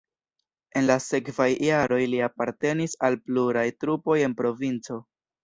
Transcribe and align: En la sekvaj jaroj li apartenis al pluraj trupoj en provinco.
En 0.79 0.85
la 0.91 0.95
sekvaj 1.07 1.47
jaroj 1.65 1.99
li 2.15 2.23
apartenis 2.29 2.97
al 3.09 3.19
pluraj 3.29 3.67
trupoj 3.85 4.19
en 4.31 4.37
provinco. 4.43 5.01